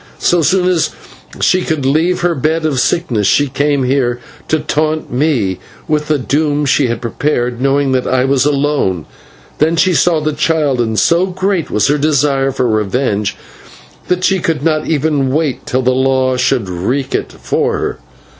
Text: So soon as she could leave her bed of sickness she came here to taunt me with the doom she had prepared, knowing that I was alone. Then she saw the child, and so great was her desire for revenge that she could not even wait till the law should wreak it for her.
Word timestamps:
So 0.17 0.41
soon 0.41 0.67
as 0.67 0.89
she 1.41 1.61
could 1.61 1.85
leave 1.85 2.21
her 2.21 2.33
bed 2.33 2.65
of 2.65 2.79
sickness 2.79 3.27
she 3.27 3.47
came 3.49 3.83
here 3.83 4.19
to 4.47 4.57
taunt 4.57 5.13
me 5.13 5.59
with 5.87 6.07
the 6.07 6.17
doom 6.17 6.65
she 6.65 6.87
had 6.87 7.03
prepared, 7.03 7.61
knowing 7.61 7.91
that 7.91 8.07
I 8.07 8.25
was 8.25 8.43
alone. 8.43 9.05
Then 9.59 9.75
she 9.75 9.93
saw 9.93 10.19
the 10.19 10.33
child, 10.33 10.81
and 10.81 10.97
so 10.97 11.27
great 11.27 11.69
was 11.69 11.87
her 11.87 11.99
desire 11.99 12.49
for 12.51 12.67
revenge 12.67 13.37
that 14.07 14.23
she 14.23 14.39
could 14.39 14.63
not 14.63 14.87
even 14.87 15.31
wait 15.31 15.67
till 15.67 15.83
the 15.83 15.91
law 15.93 16.35
should 16.35 16.67
wreak 16.67 17.13
it 17.13 17.31
for 17.31 17.77
her. 17.77 17.99